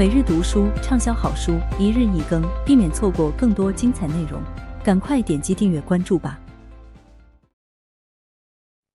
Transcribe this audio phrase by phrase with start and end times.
[0.00, 4.42] 每日读书畅销好书，一日一更，避免错过更多精彩内容。
[4.82, 6.40] 赶快点击订阅关注吧。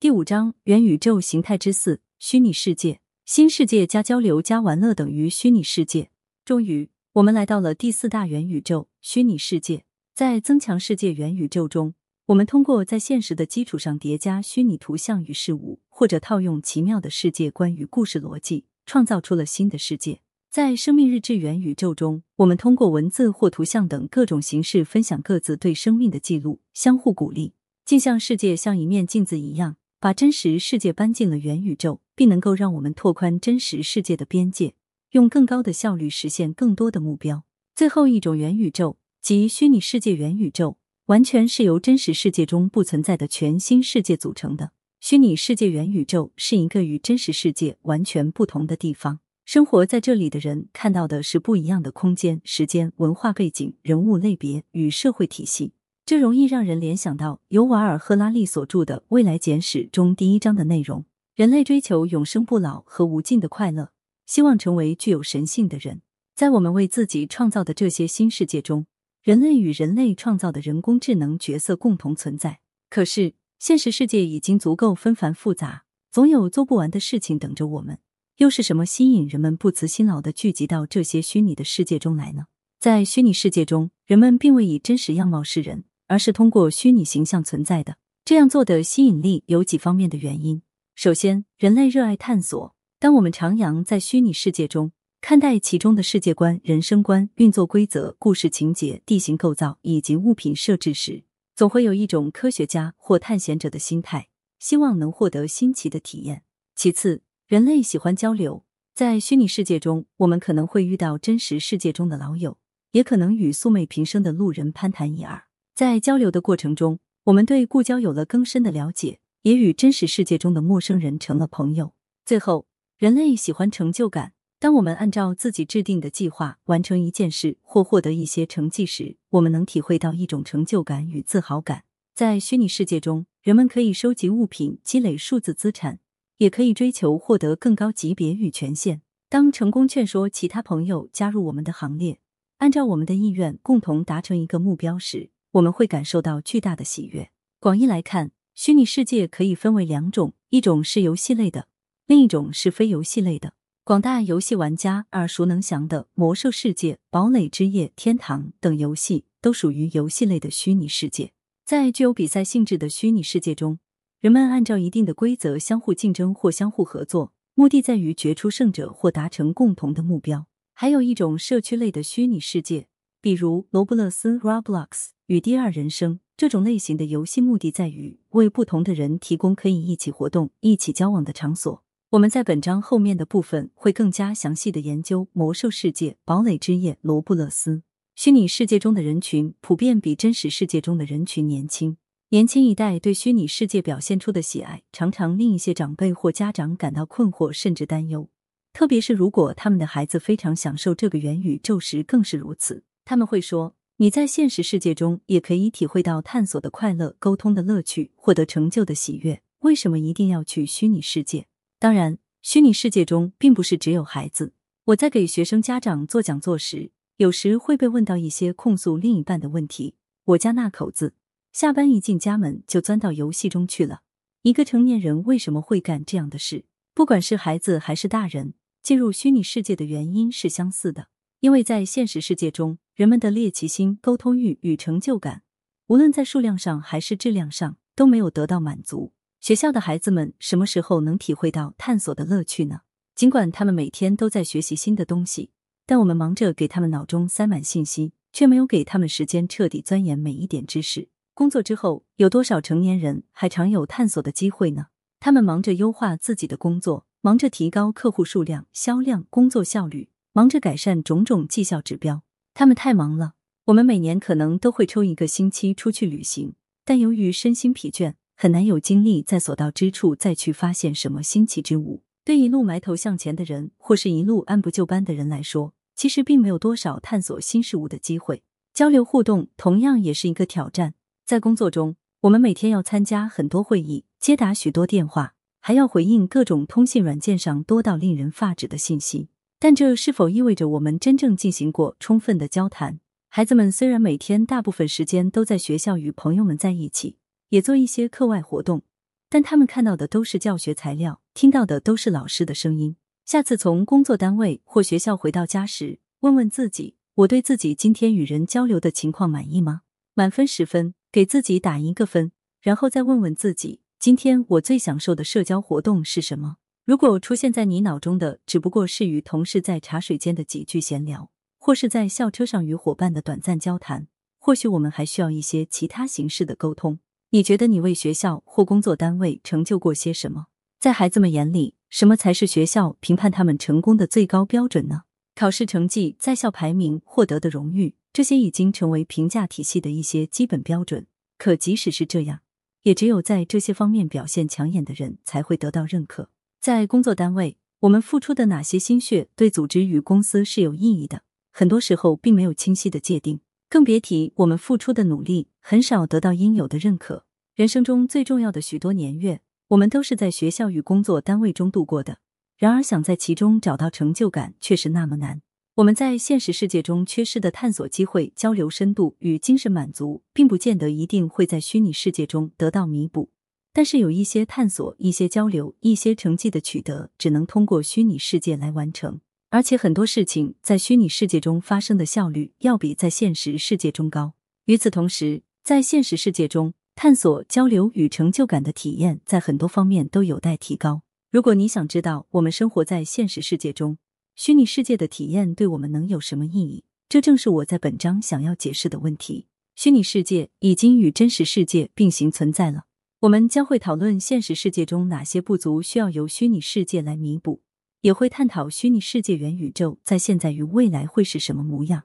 [0.00, 6.08] 第五章：元宇宙形态之四，虚拟世界、新世界加交流加玩乐等于虚拟世界。
[6.42, 9.84] 终于，我们来到了第四大元宇宙——虚拟世界。
[10.14, 11.92] 在增强世界元宇宙中，
[12.28, 20.20] 我们通过在现实的基础上叠加虚拟图像与事物，或者套用奇妙的世界观与故事逻辑，创造出了新的世界。
[20.54, 27.54] 在生命日志元宇宙中，我们通过文字或图像等各种形式分享各自对生命的记录，相互鼓励。
[27.84, 34.74] 镜像世界像一面镜子一样，把真实世界搬进了元宇宙，并能够让我们拓宽真实世界的边界，
[35.10, 37.42] 用更高的效率实现更多的目标。
[37.74, 44.70] 最后一种元宇宙即虚拟世界元宇宙，完全是由真实世界中不存在的全新世界组成的。
[45.00, 49.18] 虚拟世界元宇宙是一个与真实世界完全不同的地方。
[49.44, 55.74] 生活在这里的人看到的是不一样的空间、时间、文化背景、人物类别与社会体系，
[56.06, 63.90] 这容易让人联想到尤瓦尔赫拉利所著的《未来简史》中第一章的内容：人类追求永生不老和无尽的快乐，
[64.24, 66.00] 希望成为具有神性的人。
[66.34, 68.86] 在我们为自己创造的这些新世界中，
[69.22, 72.60] 人类与人类创造的人工智能角色共同存在。
[72.88, 77.98] 可是，现实世界已经足够纷繁复杂，总有做不完的事情等着我们。
[78.38, 82.46] 又是什么吸引人们不辞辛劳的聚集到这些虚拟的世界中来呢？
[82.80, 87.96] 在虚拟世界中，人们并未以真实样貌示人，而是通过虚拟形象存在的。
[88.24, 90.62] 这样做的吸引力有几方面的原因。
[90.96, 92.74] 首先，人类热爱探索。
[92.98, 94.90] 当我们徜徉在虚拟世界中，
[95.20, 101.22] 看待其中的世界观、人生观、运作规则、故事情节、地形构造以及物品设置时，
[101.54, 106.42] 总会有一种科学家或探险者的心态，希望能获得新奇的体验。
[106.74, 108.64] 其次，人类喜欢交流，
[108.94, 112.56] 在虚拟世界中，我们可能会遇到真实世界中的老友，
[112.92, 115.44] 也可能与素昧平生的路人攀谈一二。
[115.74, 121.92] 在交流的过程中，我们对故交有了更深的了解，也与真实世界中的陌生人成了朋友。
[122.24, 122.66] 最后，
[122.96, 124.32] 人类喜欢成就感。
[124.58, 131.84] 当我们按照自己制定的计划完成一件事或获得一些成绩时，我们能体会到一种成就感与自豪感。
[132.14, 135.98] 在虚拟世界中，人们可以收集物品，积累数字资产。
[136.38, 139.02] 也可以追求获得更高级别与权限。
[139.28, 142.20] 当成功劝说其他朋友加入我们的行列，
[142.58, 147.30] 按照我们的意愿共同达成一个目标时，我们会感受到巨大的喜悦。
[147.58, 151.66] 广义来看，虚拟世界可以分为两种：一种是游戏类的，
[152.06, 153.54] 另一种是非游戏类的。
[153.82, 161.32] 广大游戏玩家耳熟能详的《魔兽世界》《堡垒之夜》《天堂》等游戏，都属于游戏类的虚拟世界。
[161.64, 163.78] 在具有比赛性质的虚拟世界中。
[164.24, 170.46] 人们按照一定的规则相互竞争或相互合作，目的在于决出胜者或达成共同的目标。
[170.72, 172.86] 还有一种社区类的虚拟世界，
[173.20, 181.84] 比如罗布勒斯 （Roblox） 与第二人生这种类型的游戏，目的在于为不同的人提供可以一起活动、一起交往的场所。
[182.12, 187.76] 我们在本章后面的部分会更加详细的研究《魔兽世界》《堡垒之夜》《罗布勒斯》。
[188.16, 191.98] 虚拟世界中的人群普遍比真实世界中的人群年轻。
[192.30, 198.28] 年轻一代对虚拟世界表现出的喜爱，常常令一些长辈或家长感到困惑，甚至担忧。
[198.72, 202.82] 特别是如果他们的孩子非常享受这个元宇宙时，更是如此。
[203.04, 211.46] 他们会说：“你在现实世界中也可以体会到探索的快乐、沟通的乐趣、获得成就的喜悦，为什么一定要去虚拟世界？”
[211.78, 214.54] 当然，虚拟世界中并不是只有孩子。
[214.86, 219.94] 我在给学生家长做讲座时，有时会被问到一些控诉另一半的问题。
[220.24, 221.12] 我家那口子。
[221.54, 224.00] 下班一进家门就钻到游戏中去了。
[224.42, 226.64] 一个成年人为什么会干这样的事？
[226.94, 231.06] 不管是孩子还是大人，进入虚拟世界的原因是相似的。
[231.38, 235.44] 因为在现实世界中，人们的猎奇心、沟通欲与成就感，
[235.86, 239.12] 无论在数量上还是质量上都没有得到满足。
[239.38, 242.80] 学校的孩子们什么时候能体会到探索的乐趣呢？
[243.14, 245.52] 尽管他们每天都在学习新的东西，
[245.86, 251.10] 但我们忙着给他们脑中塞满信息，却没有给他们时间彻底钻研每一点知识。
[251.34, 254.86] 工作之后，有多少成年人还常有探索的机会呢？
[255.18, 262.22] 他们忙着优化自己的工作，忙着提高客户数量、销量、工作效率，忙着改善种种绩效指标。
[262.54, 263.34] 他们太忙了。
[263.64, 266.54] 我们每年可能都会抽一个星期出去旅行，
[266.84, 272.04] 但由于身心疲倦，很难有精力在所到之处再去发现什么新奇之物。
[272.24, 278.44] 对一路埋头向前的人，或是一路按部就班的人来说，其实并没有多少探索新事物的机会。
[278.72, 280.94] 交流互动同样也是一个挑战。
[281.26, 289.30] 在工作中，我们每天要参加很多会议，接打许多电话，还要回应各种通信软件上多到令人发指的信息。
[289.58, 293.00] 但这是否意味着我们真正进行过充分的交谈？
[293.30, 297.16] 孩子们虽然每天大部分时间都在学校与朋友们在一起，
[297.48, 298.82] 也做一些课外活动，
[299.30, 302.96] 但他们看到的都是教学材料，听到的都是老师的声音。
[303.24, 309.80] 下次从工作单位或学校回到家时，问问自己：我对自己今天与人交流的情况满意吗？
[310.12, 316.56] 满分十分，给自己打一个分，然后再问问自己：今天我最享受的社交活动是什么？
[316.84, 321.30] 如果出现在你脑中的只不过是与同事在茶水间的几句闲聊。
[321.56, 324.08] 或是在校车上与伙伴的短暂交谈，
[324.40, 326.98] 或许我们还需要一些其他形式的沟通。
[327.30, 330.46] 你觉得你为学校或工作单位成就过些什么？
[330.80, 335.02] 在孩子们眼里，什么才是学校评判他们成功的最高标准呢？
[335.34, 341.06] 考试成绩、在校排名、获得的荣誉，这些已经成为评价体系的一些基本标准。
[341.38, 342.40] 可即使是这样，
[342.82, 346.30] 也只有在这些方面表现抢眼的人才会得到认可。
[346.60, 351.22] 在工作单位，我们付出的哪些心血对组织与公司是有意义的？
[351.50, 357.26] 很多时候并没有清晰的界定，更别提我们付出的努力很少得到应有的认可。
[357.56, 362.18] 人生中最重要的许多年月，我们都是在学校与工作单位中度过的。
[362.56, 365.42] 然而，想在其中找到成就感却是那么难。
[365.76, 373.30] 我们在现实世界中缺失的探索机会、交流深度与精神满足，并不见得一定会在虚拟世界中得到弥补。
[373.72, 379.20] 但是，有一些探索、一些交流、一些成绩的取得，只能通过虚拟世界来完成。
[379.50, 384.34] 而且很多事情在虚拟世界中发生的效率要比在现实世界中高。
[384.66, 391.02] 与此同时，在现实世界中，探索、交流与成就感的体验在很多方面都有待提高。
[391.34, 393.98] 如果你想知道我们生活在现实世界中，
[394.36, 399.48] 虚拟世界的体验对我们能有什么意义，这正是我在本章想要解释的问题。
[399.74, 402.84] 虚拟世界已经与真实世界并行存在了，
[403.22, 407.62] 我们将会讨论现实世界中哪些不足需要由虚拟世界来弥补。
[408.02, 412.04] 也会探讨虚拟世界元宇宙在现在与未来会是什么模样。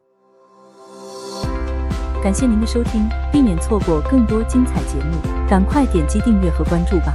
[2.24, 7.14] 感谢您的收听，避免错过更多精彩节目，赶快点击订阅和关注吧。